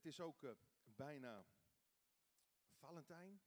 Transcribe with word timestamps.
Het 0.00 0.12
is 0.12 0.20
ook 0.20 0.42
uh, 0.42 0.50
bijna 0.84 1.46
Valentijn. 2.72 3.40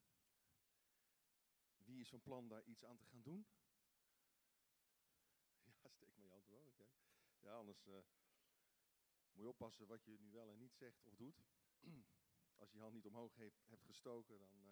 Wie 1.76 2.02
is 2.02 2.10
van 2.10 2.22
plan 2.22 2.48
daar 2.48 2.64
iets 2.64 2.86
aan 2.86 2.98
te 2.98 3.06
gaan 3.06 3.22
doen? 3.22 3.48
Ja, 5.84 5.90
steek 5.90 6.16
maar 6.16 6.26
je 6.26 6.30
hand. 6.30 6.50
Okay. 6.50 6.88
Ja, 7.40 7.54
anders 7.54 7.86
uh, 7.86 7.94
moet 9.32 9.44
je 9.44 9.48
oppassen 9.48 9.88
wat 9.88 10.04
je 10.04 10.20
nu 10.20 10.32
wel 10.32 10.52
en 10.52 10.58
niet 10.58 10.76
zegt 10.76 11.06
of 11.06 11.16
doet. 11.16 11.44
Als 12.60 12.72
je 12.72 12.78
je 12.78 12.84
hand 12.84 12.94
niet 12.94 13.06
omhoog 13.06 13.36
hebt 13.36 13.84
gestoken, 13.84 14.40
dan 14.40 14.60
uh, 14.60 14.72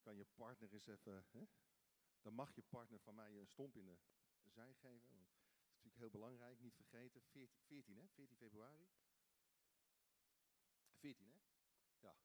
kan 0.00 0.16
je 0.16 0.24
partner 0.24 0.72
eens 0.72 0.86
even. 0.86 1.26
Hè? 1.30 1.44
Dan 2.20 2.34
mag 2.34 2.54
je 2.54 2.62
partner 2.62 3.00
van 3.00 3.14
mij 3.14 3.38
een 3.38 3.46
stomp 3.46 3.76
in 3.76 3.84
de 3.84 3.98
zij 4.50 4.74
geven. 4.74 5.16
Want 5.16 5.30
dat 5.30 5.38
is 5.38 5.82
natuurlijk 5.82 5.96
heel 5.96 6.20
belangrijk, 6.20 6.60
niet 6.60 6.74
vergeten. 6.74 7.22
14, 7.22 7.60
14 7.62 7.96
hè? 7.96 8.08
14 8.08 8.36
februari. 8.36 8.88
14, 10.96 11.28
hè? 11.28 11.38
Ja. 11.98 12.16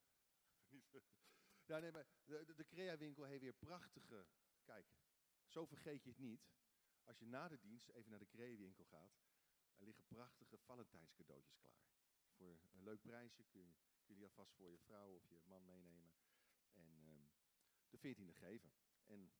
ja 1.71 1.79
nee, 1.79 1.91
maar 1.91 2.07
de, 2.23 2.53
de, 2.55 2.65
Crea-winkel 2.65 3.23
heeft 3.23 3.41
weer 3.41 3.53
prachtige... 3.53 4.27
Kijk, 4.63 4.87
zo 5.47 5.65
vergeet 5.65 6.03
je 6.03 6.09
het 6.09 6.19
niet. 6.19 6.49
Als 7.03 7.19
je 7.19 7.25
na 7.25 7.47
de 7.47 7.59
dienst 7.59 7.89
even 7.89 8.09
naar 8.09 8.19
de 8.19 8.27
Crea-winkel 8.27 8.85
gaat... 8.85 9.17
er 9.77 9.85
liggen 9.85 10.05
prachtige 10.05 10.57
Valentijnscadeautjes 10.57 11.57
klaar. 11.57 11.81
Voor 12.35 12.59
een 12.71 12.83
leuk 12.83 13.01
prijsje 13.01 13.43
kun 13.43 13.61
je, 13.61 13.73
kun 14.03 14.15
die 14.15 14.23
alvast 14.23 14.53
voor 14.53 14.71
je 14.71 14.79
vrouw 14.79 15.13
of 15.13 15.27
je 15.27 15.41
man 15.43 15.65
meenemen. 15.65 16.13
En 16.73 17.03
um, 17.03 17.29
de 17.89 17.97
14e 17.97 18.33
geven. 18.33 18.73
En 19.05 19.33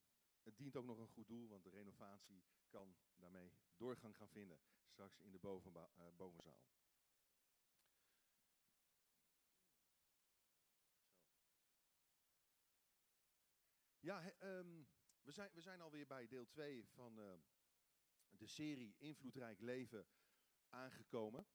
het 0.43 0.57
dient 0.57 0.76
ook 0.76 0.85
nog 0.85 0.98
een 0.98 1.07
goed 1.07 1.27
doel, 1.27 1.48
want 1.48 1.63
de 1.63 1.70
renovatie 1.70 2.43
kan 2.70 2.95
daarmee 3.16 3.54
doorgang 3.77 4.16
gaan 4.16 4.29
vinden. 4.29 4.59
Straks 4.88 5.20
in 5.20 5.32
de 5.32 5.40
uh, 5.41 6.07
bovenzaal. 6.16 6.59
Ja, 14.12 14.34
um, 14.43 14.87
we, 15.21 15.31
zijn, 15.31 15.49
we 15.54 15.62
zijn 15.62 15.81
alweer 15.81 16.07
bij 16.07 16.27
deel 16.27 16.48
2 16.48 16.87
van 16.90 17.20
uh, 17.20 17.34
de 18.29 18.48
serie 18.48 18.95
Invloedrijk 18.98 19.59
Leven 19.59 20.07
aangekomen. 20.70 21.48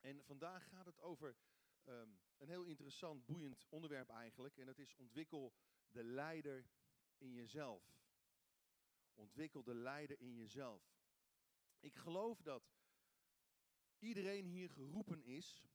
En 0.00 0.24
vandaag 0.24 0.68
gaat 0.68 0.86
het 0.86 1.00
over 1.00 1.36
um, 1.84 2.20
een 2.36 2.48
heel 2.48 2.64
interessant, 2.64 3.26
boeiend 3.26 3.66
onderwerp 3.68 4.08
eigenlijk. 4.08 4.56
En 4.56 4.66
dat 4.66 4.78
is 4.78 4.94
ontwikkel 4.94 5.54
de 5.88 6.04
leider 6.04 6.66
in 7.16 7.32
jezelf. 7.32 7.98
Ontwikkel 9.14 9.62
de 9.62 9.74
leider 9.74 10.20
in 10.20 10.34
jezelf. 10.34 10.96
Ik 11.80 11.94
geloof 11.94 12.42
dat 12.42 12.74
iedereen 13.98 14.46
hier 14.46 14.70
geroepen 14.70 15.24
is 15.24 15.66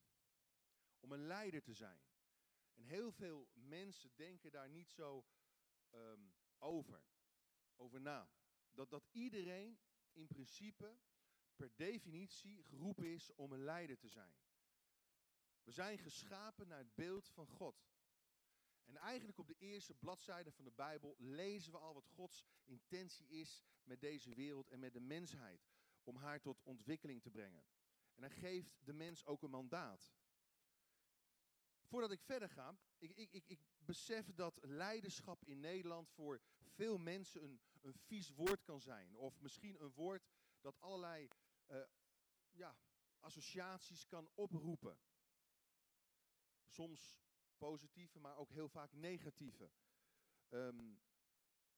om 1.00 1.12
een 1.12 1.28
leider 1.28 1.62
te 1.62 1.74
zijn. 1.74 2.02
En 2.74 2.84
heel 2.84 3.12
veel 3.12 3.50
mensen 3.54 4.12
denken 4.16 4.52
daar 4.52 4.70
niet 4.70 4.90
zo 4.90 5.26
um, 5.94 6.34
over, 6.58 7.04
over 7.76 8.02
na. 8.02 8.30
Dat, 8.72 8.90
dat 8.90 9.08
iedereen 9.12 9.80
in 10.12 10.28
principe 10.28 10.98
per 11.56 11.72
definitie 11.76 12.64
geroepen 12.64 13.06
is 13.06 13.34
om 13.36 13.52
een 13.52 13.64
leider 13.64 13.98
te 13.98 14.08
zijn. 14.08 14.36
We 15.64 15.72
zijn 15.72 15.98
geschapen 15.98 16.68
naar 16.68 16.78
het 16.78 16.96
beeld 16.96 17.30
van 17.30 17.48
God. 17.48 17.90
En 18.86 18.96
eigenlijk 18.96 19.38
op 19.38 19.48
de 19.48 19.58
eerste 19.58 19.94
bladzijde 19.94 20.52
van 20.52 20.66
de 20.66 20.72
Bijbel 20.72 21.16
lezen 21.18 21.72
we 21.72 21.78
al 21.78 21.94
wat 21.94 22.08
Gods 22.08 22.46
intentie 22.64 23.28
is 23.28 23.64
met 23.84 24.02
deze 24.02 24.34
wereld 24.34 24.70
en 24.70 24.80
met 24.80 24.94
de 24.94 25.00
mensheid. 25.00 25.70
Om 26.04 26.16
haar 26.16 26.42
tot 26.42 26.62
ontwikkeling 26.64 27.22
te 27.22 27.30
brengen. 27.30 27.64
En 28.14 28.24
hij 28.24 28.30
geeft 28.30 28.86
de 28.86 28.94
mens 28.94 29.26
ook 29.26 29.44
een 29.44 29.50
mandaat. 29.50 30.14
Voordat 31.82 32.12
ik 32.12 32.22
verder 32.22 32.50
ga, 32.50 32.78
ik, 32.98 33.12
ik, 33.32 33.44
ik 33.48 33.60
besef 33.86 34.34
dat 34.34 34.60
leiderschap 34.62 35.46
in 35.46 35.60
Nederland 35.60 36.10
voor 36.10 36.42
veel 36.66 36.98
mensen 36.98 37.44
een, 37.44 37.62
een 37.82 37.96
vies 37.98 38.30
woord 38.30 38.64
kan 38.64 38.82
zijn. 38.82 39.16
Of 39.16 39.40
misschien 39.40 39.82
een 39.82 39.94
woord 39.94 40.30
dat 40.62 40.80
allerlei 40.80 41.30
uh, 41.68 41.82
ja, 42.52 42.78
associaties 43.20 44.06
kan 44.06 44.30
oproepen. 44.34 45.00
Soms 46.68 47.22
positieve, 47.58 48.20
maar 48.20 48.38
ook 48.38 48.52
heel 48.52 48.70
vaak 48.70 48.94
negatieve. 48.94 49.72
Um, 50.50 51.02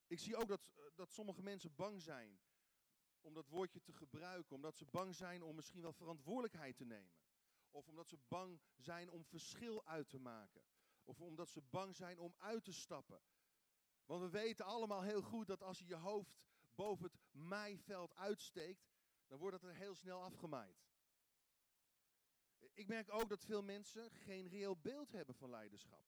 ik 0.07 0.19
zie 0.19 0.35
ook 0.35 0.47
dat, 0.47 0.71
uh, 0.77 0.83
dat 0.95 1.11
sommige 1.11 1.41
mensen 1.41 1.75
bang 1.75 2.01
zijn 2.01 2.39
om 3.21 3.33
dat 3.33 3.47
woordje 3.47 3.81
te 3.81 3.93
gebruiken. 3.93 4.55
Omdat 4.55 4.75
ze 4.75 4.85
bang 4.85 5.15
zijn 5.15 5.43
om 5.43 5.55
misschien 5.55 5.81
wel 5.81 5.93
verantwoordelijkheid 5.93 6.75
te 6.77 6.85
nemen. 6.85 7.13
Of 7.71 7.87
omdat 7.87 8.07
ze 8.09 8.17
bang 8.27 8.61
zijn 8.75 9.09
om 9.09 9.25
verschil 9.25 9.85
uit 9.85 10.09
te 10.09 10.19
maken. 10.19 10.63
Of 11.03 11.21
omdat 11.21 11.49
ze 11.49 11.61
bang 11.61 11.95
zijn 11.95 12.19
om 12.19 12.35
uit 12.37 12.63
te 12.63 12.73
stappen. 12.73 13.21
Want 14.05 14.21
we 14.21 14.29
weten 14.29 14.65
allemaal 14.65 15.01
heel 15.01 15.21
goed 15.21 15.47
dat 15.47 15.61
als 15.61 15.79
je 15.79 15.87
je 15.87 15.95
hoofd 15.95 16.41
boven 16.75 17.05
het 17.05 17.19
maaiveld 17.31 18.15
uitsteekt, 18.15 18.91
dan 19.27 19.37
wordt 19.37 19.61
het 19.61 19.71
er 19.71 19.75
heel 19.75 19.95
snel 19.95 20.23
afgemaaid. 20.23 20.83
Ik 22.73 22.87
merk 22.87 23.13
ook 23.13 23.29
dat 23.29 23.45
veel 23.45 23.63
mensen 23.63 24.11
geen 24.11 24.47
reëel 24.47 24.77
beeld 24.77 25.11
hebben 25.11 25.35
van 25.35 25.49
leiderschap. 25.49 26.05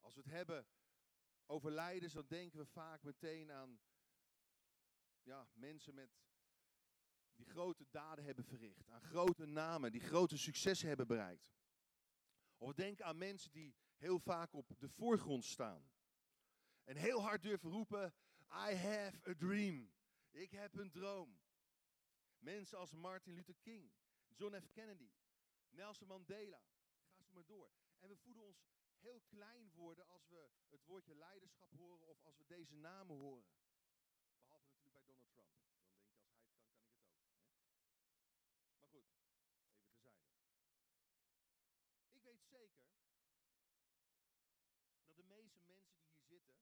Als 0.00 0.14
we 0.14 0.20
het 0.20 0.30
hebben 0.30 0.66
over 1.46 1.70
leiders, 1.70 2.12
dan 2.12 2.26
denken 2.28 2.58
we 2.58 2.66
vaak 2.66 3.02
meteen 3.02 3.50
aan 3.50 3.80
ja, 5.22 5.48
mensen 5.52 5.94
met, 5.94 6.10
die 7.34 7.46
grote 7.46 7.86
daden 7.90 8.24
hebben 8.24 8.44
verricht. 8.44 8.88
Aan 8.88 9.02
grote 9.02 9.46
namen, 9.46 9.92
die 9.92 10.00
grote 10.00 10.38
successen 10.38 10.88
hebben 10.88 11.06
bereikt. 11.06 11.50
Of 12.62 12.72
denk 12.74 13.00
aan 13.00 13.18
mensen 13.18 13.52
die 13.52 13.74
heel 13.96 14.18
vaak 14.18 14.52
op 14.52 14.74
de 14.78 14.88
voorgrond 14.88 15.44
staan. 15.44 15.90
En 16.84 16.96
heel 16.96 17.22
hard 17.22 17.42
durven 17.42 17.70
roepen, 17.70 18.14
I 18.70 18.74
have 18.74 19.20
a 19.28 19.34
dream. 19.38 19.92
Ik 20.30 20.50
heb 20.50 20.74
een 20.74 20.90
droom. 20.90 21.40
Mensen 22.38 22.78
als 22.78 22.92
Martin 22.92 23.34
Luther 23.34 23.56
King, 23.60 23.92
John 24.34 24.60
F. 24.60 24.70
Kennedy, 24.70 25.10
Nelson 25.70 26.06
Mandela. 26.06 26.62
Ga 27.16 27.24
zo 27.24 27.32
maar 27.32 27.46
door. 27.46 27.72
En 27.98 28.08
we 28.08 28.16
voelen 28.16 28.44
ons 28.44 28.64
heel 28.98 29.20
klein 29.20 29.70
worden 29.74 30.06
als 30.06 30.28
we 30.28 30.50
het 30.68 30.84
woordje 30.84 31.14
leiderschap 31.14 31.70
horen 31.76 32.06
of 32.06 32.24
als 32.24 32.36
we 32.36 32.46
deze 32.46 32.74
namen 32.74 33.16
horen. 33.16 33.44
Behalve 34.42 34.66
natuurlijk 34.66 34.92
bij 34.92 35.02
Donald 35.04 35.30
Trump. 35.30 35.62
weet 42.32 42.44
zeker 42.44 42.84
dat 45.00 45.16
de 45.16 45.22
meeste 45.22 45.60
mensen 45.60 45.98
die 45.98 46.08
hier 46.08 46.40
zitten, 46.40 46.56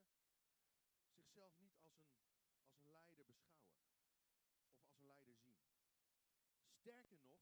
zichzelf 1.14 1.58
niet 1.60 1.76
als 1.82 1.96
een, 1.98 2.16
als 2.64 2.78
een 2.80 2.90
leider 2.90 3.24
beschouwen. 3.26 3.80
Of 4.68 4.82
als 4.82 4.94
een 4.98 5.06
leider 5.06 5.34
zien. 5.36 5.58
Sterker 6.80 7.18
nog, 7.18 7.40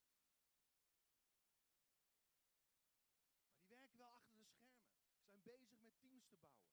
Maar 3.48 3.58
die 3.60 3.68
werken 3.68 3.98
wel 3.98 4.12
achter 4.12 4.38
de 4.38 4.46
schermen, 4.46 4.92
zijn 5.26 5.42
bezig 5.44 5.82
met 5.82 6.00
teams 6.00 6.28
te 6.28 6.38
bouwen. 6.38 6.72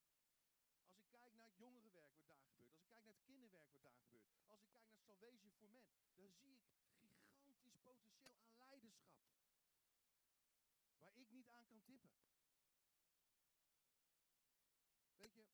Als 0.86 0.98
ik 0.98 1.10
kijk 1.10 1.34
naar 1.34 1.46
het 1.46 1.56
jongerenwerk 1.56 2.14
wat 2.14 2.26
daar 2.26 2.42
gebeurt, 2.46 2.70
als 2.70 2.80
ik 2.80 2.86
kijk 2.86 3.04
naar 3.04 3.14
het 3.14 3.24
kinderwerk 3.24 3.70
wat 3.70 3.82
daar 3.82 3.98
gebeurt, 4.02 4.26
als 4.26 4.38
ik 4.38 4.46
kijk 4.46 4.62
naar 4.62 5.00
Salvation 5.00 5.52
for 5.58 5.70
Men, 5.70 5.88
dan 6.16 6.30
zie 6.32 6.52
ik 6.54 6.62
gigantisch 7.44 7.80
potentieel 7.82 8.36
aan 8.38 8.56
leiderschap. 8.56 9.14
niet 11.34 11.48
aan 11.48 11.66
kan 11.66 11.82
tippen. 11.82 12.10
Weet 15.16 15.34
je, 15.34 15.46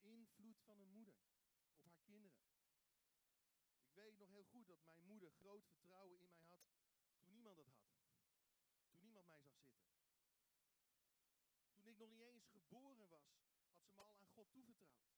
De 0.00 0.08
invloed 0.08 0.60
van 0.64 0.78
een 0.80 0.90
moeder 0.90 1.14
op 1.68 1.82
haar 1.82 1.98
kinderen. 2.04 2.44
Ik 3.78 3.94
weet 3.94 4.18
nog 4.18 4.28
heel 4.28 4.44
goed 4.44 4.66
dat 4.66 4.84
mijn 4.84 5.02
moeder 5.04 5.30
groot 5.30 5.64
vertrouwen 5.66 6.20
in 6.20 6.30
mij 6.30 6.46
had 6.46 6.60
toen 7.16 7.30
niemand 7.32 7.56
dat 7.56 7.66
had. 7.66 7.94
Toen 8.88 9.00
niemand 9.00 9.26
mij 9.26 9.38
zag 9.38 9.54
zitten. 9.56 9.86
Toen 11.74 11.86
ik 11.86 11.98
nog 11.98 12.10
niet 12.10 12.20
eens 12.20 12.46
geboren 12.46 13.08
was, 13.08 13.28
had 13.54 13.70
ze 13.70 13.82
me 13.82 13.90
al 13.92 14.12
aan 14.12 14.26
God 14.26 14.52
toevertrouwd. 14.52 15.10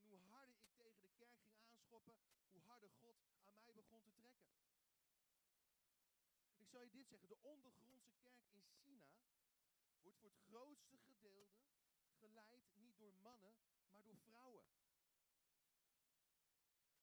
En 0.00 0.08
hoe 0.08 0.20
harder 0.28 0.56
ik 0.60 0.72
tegen 0.76 1.00
de 1.02 1.10
kerk 1.16 1.38
ging 1.38 1.56
aanschoppen, 1.58 2.16
hoe 2.50 2.62
harder 2.62 2.90
God 2.90 3.16
aan 3.30 3.52
mij 3.52 3.72
begon 3.74 4.02
te 4.02 4.12
trekken. 4.12 4.50
Ik 6.56 6.68
zou 6.68 6.84
je 6.84 6.90
dit 6.90 7.08
zeggen, 7.08 7.28
de 7.28 7.42
ondergrondse 7.42 8.12
kerk 8.20 8.48
in 8.52 8.64
China 8.82 9.18
wordt 10.00 10.18
voor 10.18 10.28
het 10.28 10.38
grootste 10.38 10.98
gedeelte 10.98 11.79
geleid 12.20 12.62
niet 12.74 12.98
door 12.98 13.14
mannen, 13.14 13.54
maar 13.90 14.02
door 14.04 14.18
vrouwen. 14.18 14.64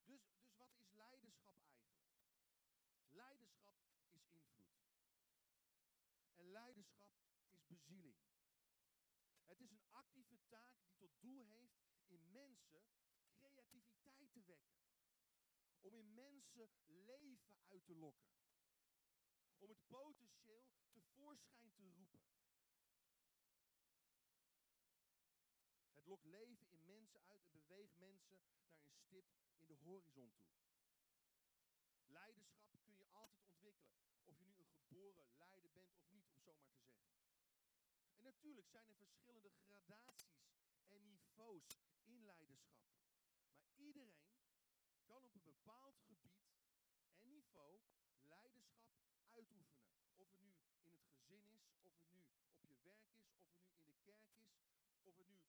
Dus, 0.04 0.22
dus 0.40 0.56
wat 0.58 0.74
is 0.74 0.92
leiderschap 0.92 1.58
eigenlijk? 1.58 2.06
Leiderschap 3.10 3.76
is 3.84 4.06
invloed. 4.10 4.66
En 6.36 6.52
leiderschap 6.52 7.12
is 7.50 7.66
bezieling. 7.68 8.18
Het 9.46 9.60
is 9.62 9.72
een 9.72 9.86
actieve 9.92 10.38
taak 10.48 10.74
die 10.82 10.96
tot 10.98 11.22
doel 11.22 11.46
heeft 11.46 11.78
in 12.06 12.32
mensen 12.32 12.88
creativiteit 13.38 14.32
te 14.32 14.44
wekken. 14.46 14.76
Om 15.82 15.96
in 15.96 16.14
mensen 16.14 16.70
leven 16.86 17.56
uit 17.68 17.86
te 17.86 17.96
lokken. 17.96 18.30
Om 19.58 19.70
het 19.70 19.88
potentieel 19.88 20.68
tevoorschijn 20.92 21.74
te 21.74 21.84
roepen. 21.96 22.22
Lokt 26.08 26.26
leven 26.26 26.68
in 26.70 26.86
mensen 26.86 27.22
uit 27.22 27.46
en 27.46 27.52
beweegt 27.52 27.98
mensen 27.98 28.40
naar 28.74 28.86
een 28.86 28.98
stip 29.06 29.26
in 29.58 29.68
de 29.68 29.76
horizon 29.76 30.32
toe. 30.36 30.50
Leiderschap 32.06 32.78
kun 32.82 32.96
je 32.98 33.06
altijd 33.12 33.44
ontwikkelen. 33.44 33.96
Of 34.24 34.38
je 34.40 34.46
nu 34.46 34.60
een 34.60 34.68
geboren 34.68 35.26
leider 35.38 35.72
bent 35.72 35.94
of 35.94 36.10
niet, 36.10 36.30
om 36.32 36.42
zo 36.42 36.54
maar 36.54 36.70
te 36.70 36.78
zeggen. 36.78 37.12
En 38.16 38.24
natuurlijk 38.24 38.68
zijn 38.68 38.90
er 38.90 38.96
verschillende 38.96 39.50
gradaties 39.50 40.48
en 40.88 41.08
niveaus 41.08 41.80
in 42.04 42.26
leiderschap. 42.26 42.86
Maar 43.58 43.72
iedereen 43.76 44.36
kan 45.06 45.24
op 45.24 45.34
een 45.34 45.44
bepaald 45.44 46.00
gebied 46.00 46.48
en 47.16 47.30
niveau 47.30 47.82
leiderschap 48.20 48.88
uitoefenen. 49.30 49.86
Of 50.16 50.30
het 50.30 50.40
nu 50.42 50.58
in 50.80 50.94
het 50.94 51.06
gezin 51.08 51.46
is, 51.48 51.70
of 51.82 51.96
het 51.96 52.12
nu 52.12 52.26
op 52.48 52.64
je 52.66 52.78
werk 52.82 53.14
is, 53.14 53.36
of 53.42 53.58
het 53.58 53.82
nu 53.82 53.82
in 53.82 53.86
de 53.86 53.96
kerk 54.04 54.32
is, 54.34 54.52
of 55.04 55.18
het 55.18 55.28
nu 55.30 55.47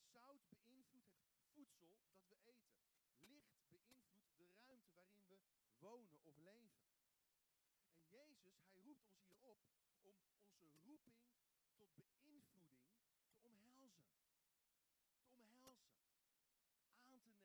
Zout 0.00 0.48
beïnvloedt 0.64 1.10
het 1.10 1.44
voedsel 1.52 1.96
dat 2.26 2.44
we 2.44 2.52
eten. 2.52 2.90
Licht 3.18 3.52
beïnvloedt 3.68 4.06
de 4.36 4.48
ruimte 4.58 5.02
waarin 5.12 5.44
we 5.58 5.74
wonen 5.78 6.22
of 6.22 6.36
leven. 6.36 6.84
En 7.92 8.06
Jezus, 8.08 8.60
hij 8.66 8.78
roept 8.78 9.06
ons 9.06 9.24
hier 9.26 9.42
op 9.42 9.58
om 10.02 10.16
onze 10.42 10.68
roeping 10.84 11.18
tot 11.74 11.90
beïnvloeding 12.08 12.84
te 13.38 13.46
omhelzen. 13.48 14.08
Te 15.24 15.40
omhelzen. 15.40 15.96
Aan 16.76 16.94
te 16.94 17.12
nemen. 17.12 17.38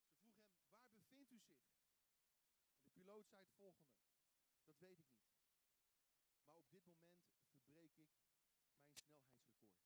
Ze 0.00 0.12
vroeg 0.20 0.36
hem, 0.38 0.56
waar 0.66 0.92
bevindt 0.92 1.32
u 1.32 1.38
zich? 1.38 1.62
De 2.82 2.90
piloot 2.90 3.28
zei 3.28 3.42
het 3.42 3.52
volgende, 3.52 3.94
dat 4.64 4.78
weet 4.78 4.98
ik 4.98 5.10
niet. 5.12 5.32
Maar 6.44 6.56
op 6.56 6.70
dit 6.70 6.86
moment 6.86 7.22
verbreek 7.50 7.96
ik 7.96 8.10
mijn 8.12 8.36
snelheidsrecord. 8.42 9.82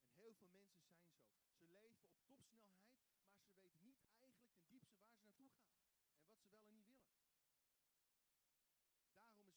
En 0.00 0.12
heel 0.14 0.34
veel 0.34 0.48
mensen 0.48 0.80
zijn 0.80 1.02
zo. 1.02 1.20
Ze 1.58 1.66
leven 1.66 1.88
op 1.88 2.16
topsnelheid 2.26 2.87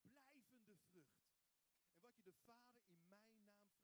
Blijvende 0.00 0.76
vrucht. 0.90 1.26
En 1.90 2.00
wat 2.00 2.16
je 2.16 2.22
de 2.22 2.32
Vader 2.44 2.82
in 2.88 3.04
mijn 3.08 3.08
naam 3.08 3.75